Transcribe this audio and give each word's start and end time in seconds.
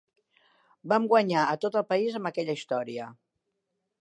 Vam 0.93 1.05
guanyar 1.11 1.43
a 1.49 1.59
tot 1.67 1.79
el 1.83 1.87
país 1.93 2.19
amb 2.21 2.31
aquella 2.31 2.57
història. 2.61 3.13